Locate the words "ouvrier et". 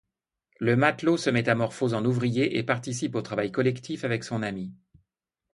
2.05-2.63